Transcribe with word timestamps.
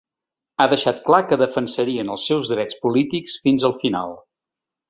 Ha 0.55 0.65
deixat 0.71 1.01
clar 1.09 1.19
que 1.33 1.37
defensarien 1.41 2.11
els 2.15 2.25
seus 2.31 2.51
drets 2.55 2.81
polítics 2.87 3.39
fins 3.45 3.69
al 3.71 3.81
final. 3.85 4.19